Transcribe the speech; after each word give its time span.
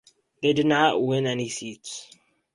They 0.41 0.53
did 0.53 0.65
not 0.65 1.03
win 1.03 1.27
any 1.27 1.47
seats. 1.47 2.09